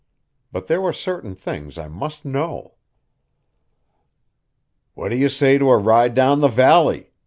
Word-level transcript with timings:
But 0.51 0.65
there 0.65 0.81
were 0.81 0.93
certain 0.93 1.35
things 1.35 1.77
I 1.77 1.87
must 1.87 2.25
know. 2.25 2.73
"What 4.95 5.09
do 5.09 5.15
you 5.15 5.29
say 5.29 5.59
to 5.59 5.69
a 5.69 5.77
ride 5.77 6.15
down 6.15 6.39
the 6.41 6.47
valley?" 6.47 7.11